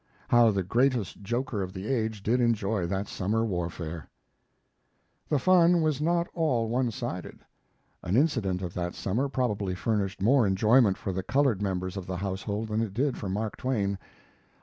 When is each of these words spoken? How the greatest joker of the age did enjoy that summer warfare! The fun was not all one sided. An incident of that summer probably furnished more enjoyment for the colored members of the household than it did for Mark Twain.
How 0.29 0.49
the 0.49 0.63
greatest 0.63 1.21
joker 1.21 1.61
of 1.61 1.73
the 1.73 1.85
age 1.87 2.23
did 2.23 2.41
enjoy 2.41 2.87
that 2.87 3.07
summer 3.07 3.45
warfare! 3.45 4.09
The 5.29 5.37
fun 5.37 5.83
was 5.83 6.01
not 6.01 6.25
all 6.33 6.69
one 6.69 6.89
sided. 6.89 7.37
An 8.01 8.17
incident 8.17 8.63
of 8.63 8.73
that 8.73 8.95
summer 8.95 9.29
probably 9.29 9.75
furnished 9.75 10.19
more 10.19 10.47
enjoyment 10.47 10.97
for 10.97 11.13
the 11.13 11.21
colored 11.21 11.61
members 11.61 11.97
of 11.97 12.07
the 12.07 12.17
household 12.17 12.69
than 12.69 12.81
it 12.81 12.95
did 12.95 13.15
for 13.15 13.29
Mark 13.29 13.57
Twain. 13.57 13.99